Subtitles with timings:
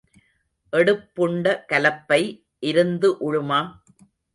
[0.73, 2.21] எடுப்புண்ட கலப்பை
[2.63, 3.61] இருந்து உழுமா?